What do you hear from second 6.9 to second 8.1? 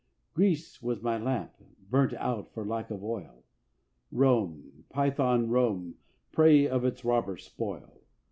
robber spoil!